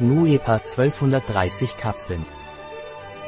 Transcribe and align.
NUEPA 0.00 0.54
1230 0.54 1.76
Kapseln. 1.76 2.26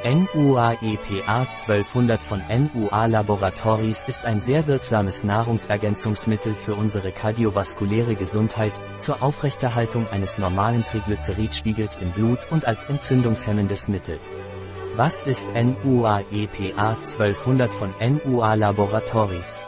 NUAEPA 0.04 1.22
1200 1.28 2.20
von 2.20 2.42
NUA 2.48 3.06
Laboratories 3.06 4.02
ist 4.08 4.24
ein 4.24 4.40
sehr 4.40 4.66
wirksames 4.66 5.22
Nahrungsergänzungsmittel 5.22 6.54
für 6.54 6.74
unsere 6.74 7.12
kardiovaskuläre 7.12 8.16
Gesundheit, 8.16 8.72
zur 8.98 9.22
Aufrechterhaltung 9.22 10.08
eines 10.10 10.38
normalen 10.38 10.84
Triglyceridspiegels 10.84 11.98
im 11.98 12.10
Blut 12.10 12.40
und 12.50 12.66
als 12.66 12.84
entzündungshemmendes 12.86 13.86
Mittel. 13.86 14.18
Was 14.96 15.22
ist 15.22 15.46
NUAEPA 15.54 16.96
1200 17.06 17.70
von 17.70 17.94
NUA 18.00 18.54
Laboratories? 18.54 19.62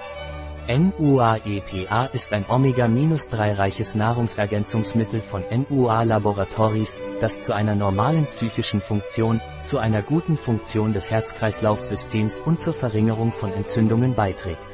NUAEPA 0.69 2.11
ist 2.13 2.31
ein 2.31 2.45
Omega-3-reiches 2.47 3.95
Nahrungsergänzungsmittel 3.95 5.23
von 5.23 5.43
NUA 5.51 6.03
Laboratories, 6.03 7.01
das 7.23 7.41
zu 7.41 7.55
einer 7.55 7.75
normalen 7.75 8.27
psychischen 8.27 8.83
Funktion, 8.83 9.41
zu 9.65 9.79
einer 9.79 10.03
guten 10.03 10.37
Funktion 10.37 10.93
des 10.93 11.11
Herz-Kreislauf-Systems 11.11 12.41
und 12.41 12.61
zur 12.61 12.75
Verringerung 12.75 13.33
von 13.33 13.51
Entzündungen 13.55 14.15
beiträgt. 14.15 14.67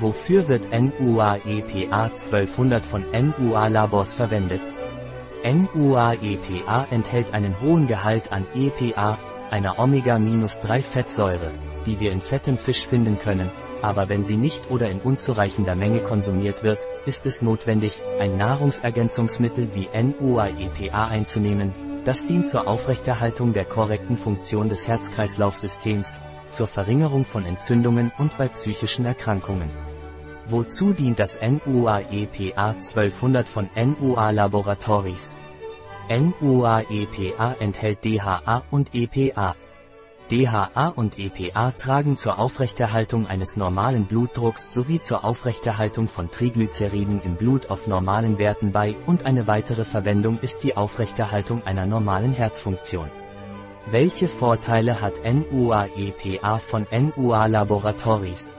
Wofür 0.00 0.48
wird 0.48 0.70
NUAEPA 0.70 2.10
1200 2.10 2.84
von 2.84 3.06
NUA 3.10 3.68
Labors 3.68 4.12
verwendet? 4.12 4.60
NUAEPA 5.42 6.88
enthält 6.90 7.32
einen 7.32 7.58
hohen 7.62 7.86
Gehalt 7.86 8.32
an 8.32 8.46
EPA, 8.54 9.16
einer 9.50 9.78
Omega-3-Fettsäure, 9.78 11.52
die 11.86 12.00
wir 12.00 12.12
in 12.12 12.20
fettem 12.20 12.58
Fisch 12.58 12.86
finden 12.86 13.18
können, 13.18 13.50
aber 13.80 14.08
wenn 14.08 14.24
sie 14.24 14.36
nicht 14.36 14.70
oder 14.70 14.90
in 14.90 15.00
unzureichender 15.00 15.74
Menge 15.74 16.00
konsumiert 16.00 16.62
wird, 16.62 16.80
ist 17.06 17.24
es 17.24 17.40
notwendig, 17.40 17.98
ein 18.20 18.36
Nahrungsergänzungsmittel 18.36 19.68
wie 19.74 19.88
NUAEPA 19.94 21.06
einzunehmen, 21.06 21.72
das 22.04 22.24
dient 22.24 22.48
zur 22.48 22.68
Aufrechterhaltung 22.68 23.52
der 23.52 23.64
korrekten 23.64 24.18
Funktion 24.18 24.68
des 24.68 24.86
Herz-Kreislauf-Systems, 24.86 26.18
zur 26.50 26.68
Verringerung 26.68 27.24
von 27.24 27.44
Entzündungen 27.44 28.12
und 28.18 28.36
bei 28.38 28.48
psychischen 28.48 29.04
Erkrankungen. 29.04 29.70
Wozu 30.48 30.92
dient 30.92 31.18
das 31.18 31.40
NUAEPA 31.40 32.54
1200 32.56 33.48
von 33.48 33.68
NUA 33.74 34.30
Laboratories? 34.30 35.34
NUAEPA 36.08 37.56
enthält 37.58 38.04
DHA 38.04 38.62
und 38.70 38.94
EPA, 38.94 39.56
DHA 40.28 40.88
und 40.88 41.20
EPA 41.20 41.70
tragen 41.70 42.16
zur 42.16 42.40
Aufrechterhaltung 42.40 43.28
eines 43.28 43.56
normalen 43.56 44.06
Blutdrucks 44.06 44.72
sowie 44.72 45.00
zur 45.00 45.24
Aufrechterhaltung 45.24 46.08
von 46.08 46.30
Triglyceriden 46.30 47.22
im 47.22 47.36
Blut 47.36 47.70
auf 47.70 47.86
normalen 47.86 48.36
Werten 48.36 48.72
bei 48.72 48.96
und 49.06 49.24
eine 49.24 49.46
weitere 49.46 49.84
Verwendung 49.84 50.40
ist 50.40 50.64
die 50.64 50.76
Aufrechterhaltung 50.76 51.64
einer 51.64 51.86
normalen 51.86 52.32
Herzfunktion. 52.32 53.08
Welche 53.88 54.26
Vorteile 54.26 55.00
hat 55.00 55.14
NUA-EPA 55.24 56.58
von 56.58 56.88
NUA 56.90 57.46
Laboratories? 57.46 58.58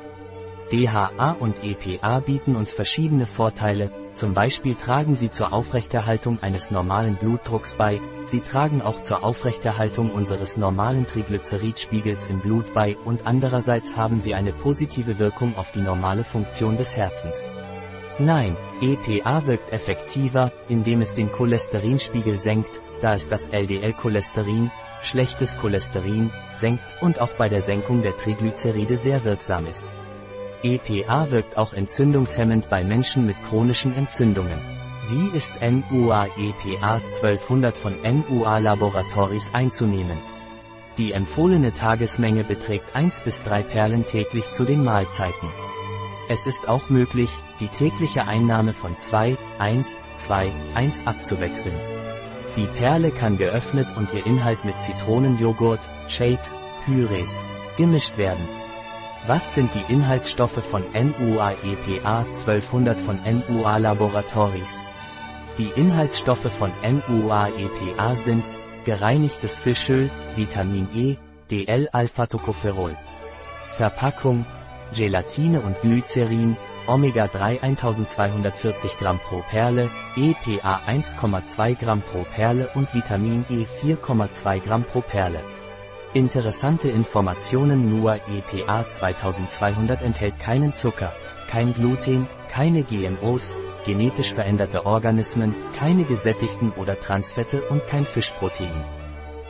DHA 0.72 1.38
und 1.40 1.64
EPA 1.64 2.20
bieten 2.20 2.58
uns 2.58 2.74
verschiedene 2.74 3.26
Vorteile, 3.26 3.90
zum 4.12 4.34
Beispiel 4.34 4.76
tragen 4.76 5.16
sie 5.16 5.32
zur 5.32 5.54
Aufrechterhaltung 5.54 6.44
eines 6.44 6.72
normalen 6.72 7.16
Blutdrucks 7.16 7.76
bei, 7.76 8.02
sie 8.26 8.42
tragen 8.42 8.82
auch 8.82 9.00
zur 9.00 9.24
Aufrechterhaltung 9.24 10.12
unseres 10.12 10.58
normalen 10.58 11.06
Triglyceridspiegels 11.06 12.28
im 12.28 12.42
Blut 12.42 12.74
bei 12.74 12.98
und 13.06 13.26
andererseits 13.26 13.96
haben 13.96 14.20
sie 14.20 14.34
eine 14.34 14.52
positive 14.52 15.20
Wirkung 15.20 15.56
auf 15.56 15.72
die 15.72 15.80
normale 15.80 16.26
Funktion 16.26 16.76
des 16.76 16.98
Herzens. 16.98 17.50
Nein, 18.20 18.58
EPA 18.82 19.48
wirkt 19.48 19.72
effektiver, 19.72 20.52
indem 20.68 21.00
es 21.00 21.14
den 21.14 21.32
Cholesterinspiegel 21.32 22.40
senkt, 22.40 22.82
da 23.02 23.14
es 23.14 23.30
das 23.30 23.48
LDL-Cholesterin, 23.50 24.70
schlechtes 25.02 25.58
Cholesterin, 25.60 26.30
senkt 26.52 26.84
und 27.00 27.22
auch 27.22 27.32
bei 27.38 27.48
der 27.48 27.62
Senkung 27.62 28.02
der 28.02 28.18
Triglyceride 28.18 28.98
sehr 28.98 29.24
wirksam 29.24 29.68
ist. 29.68 29.94
EPA 30.64 31.32
wirkt 31.32 31.58
auch 31.58 31.74
entzündungshemmend 31.74 32.70
bei 32.70 32.84
Menschen 32.84 33.26
mit 33.26 33.36
chronischen 33.48 33.96
Entzündungen. 33.96 34.60
Wie 35.10 35.38
ist 35.38 35.62
NUA-EPA 35.62 36.96
1200 36.96 37.78
von 37.78 37.96
NUA 38.02 38.58
Laboratories 38.58 39.54
einzunehmen? 39.54 40.18
Die 40.98 41.12
empfohlene 41.12 41.74
Tagesmenge 41.74 42.44
beträgt 42.44 42.96
1 42.96 43.22
bis 43.22 43.44
3 43.44 43.62
Perlen 43.62 44.06
täglich 44.06 44.50
zu 44.50 44.66
den 44.66 44.84
Mahlzeiten. 44.84 45.50
Es 46.28 46.48
ist 46.48 46.68
auch 46.68 46.90
möglich, 46.90 47.30
die 47.60 47.68
tägliche 47.68 48.28
Einnahme 48.28 48.74
von 48.74 48.98
2, 48.98 49.38
1, 49.60 50.00
2, 50.16 50.52
1 50.74 51.06
abzuwechseln. 51.06 51.76
Die 52.58 52.68
Perle 52.80 53.12
kann 53.12 53.38
geöffnet 53.38 53.88
und 53.96 54.12
ihr 54.12 54.26
Inhalt 54.26 54.66
mit 54.66 54.82
Zitronenjoghurt, 54.82 55.88
Shakes, 56.10 56.54
Pürees 56.86 57.40
gemischt 57.78 58.18
werden. 58.18 58.44
Was 59.28 59.56
sind 59.56 59.72
die 59.76 59.94
Inhaltsstoffe 59.94 60.64
von 60.64 60.84
NUA-EPA 60.94 62.20
1200 62.20 62.98
von 62.98 63.20
NUA 63.26 63.76
Laboratories? 63.76 64.80
Die 65.58 65.68
Inhaltsstoffe 65.76 66.50
von 66.50 66.72
NUA-EPA 66.82 68.16
sind 68.16 68.46
gereinigtes 68.86 69.58
Fischöl, 69.58 70.10
Vitamin 70.38 70.88
E, 70.96 71.18
DL-Alpha-Tocopherol. 71.52 72.96
Verpackung, 73.76 74.46
Gelatine 74.96 75.60
und 75.60 75.82
Glycerin, 75.82 76.56
Omega-3 76.88 77.62
1240 77.62 78.98
Gramm 78.98 79.20
pro 79.20 79.44
Perle, 79.50 79.90
EPA 80.16 80.80
1,2 80.88 81.76
Gramm 81.76 82.00
pro 82.00 82.24
Perle 82.34 82.70
und 82.76 82.94
Vitamin 82.96 83.44
E 83.50 83.66
4,2 83.84 84.62
Gramm 84.62 84.86
pro 84.86 85.02
Perle. 85.02 85.42
Interessante 86.14 86.90
Informationen 86.90 88.00
NUA 88.00 88.16
EPA 88.16 88.88
2200 88.88 90.02
enthält 90.02 90.40
keinen 90.40 90.74
Zucker, 90.74 91.12
kein 91.50 91.74
Gluten, 91.74 92.28
keine 92.50 92.84
GMOs, 92.84 93.58
genetisch 93.86 94.34
veränderte 94.34 94.86
Organismen, 94.86 95.54
keine 95.78 96.06
gesättigten 96.06 96.72
oder 96.72 96.98
Transfette 97.00 97.62
und 97.70 97.86
kein 97.88 98.06
Fischprotein. 98.06 98.86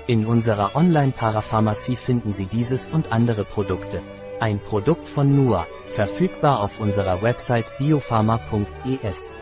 In 0.07 0.25
unserer 0.25 0.75
Online-Parapharmacie 0.75 1.95
finden 1.95 2.31
Sie 2.31 2.47
dieses 2.47 2.89
und 2.89 3.11
andere 3.11 3.45
Produkte. 3.45 4.01
Ein 4.39 4.59
Produkt 4.59 5.07
von 5.07 5.35
NUA, 5.35 5.67
verfügbar 5.93 6.61
auf 6.61 6.79
unserer 6.79 7.21
Website 7.21 7.77
biopharma.es. 7.77 9.35